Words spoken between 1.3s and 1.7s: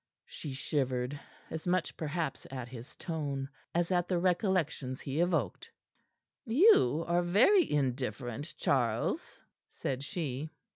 as